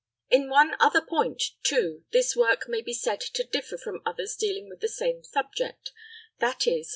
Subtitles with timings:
[0.31, 4.67] In one other point, too, this work may be said to differ from others dealing
[4.67, 5.91] with the same subject
[6.39, 6.89] viz.